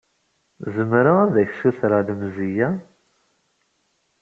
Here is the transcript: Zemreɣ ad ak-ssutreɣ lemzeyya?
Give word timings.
Zemreɣ 0.75 1.17
ad 1.25 1.35
ak-ssutreɣ 1.43 1.99
lemzeyya? 2.07 2.69